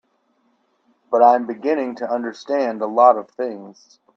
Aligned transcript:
But 1.11 1.21
I'm 1.21 1.45
beginning 1.45 1.93
to 1.97 2.09
understand 2.09 2.81
a 2.81 2.87
lot 2.87 3.17
of 3.19 3.29
things. 3.29 3.99